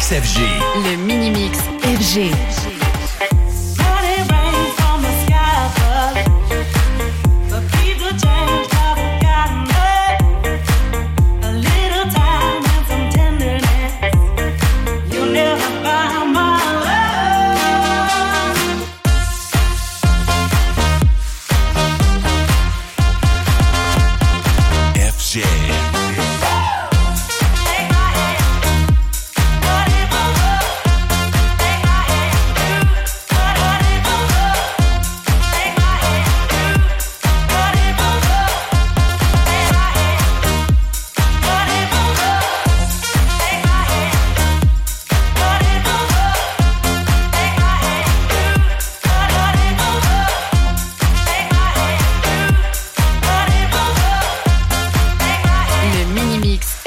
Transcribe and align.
Le 0.00 0.96
mini-mix 0.96 1.58
FG. 1.82 2.77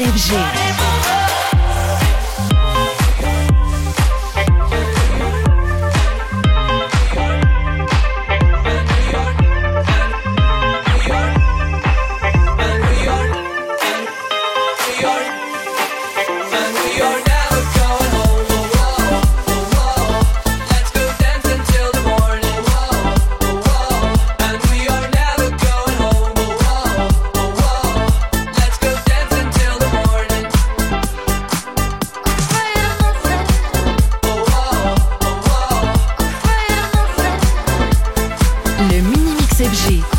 FG. 0.02 0.91
жить. 39.74 40.11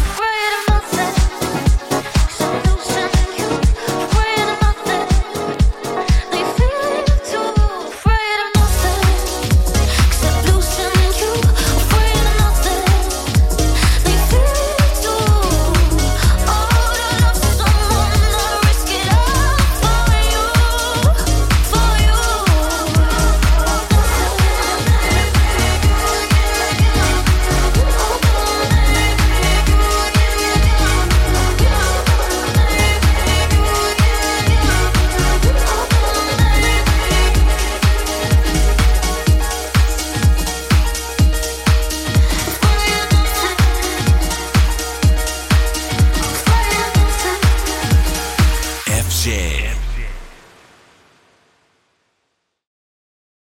man. 49.52 49.91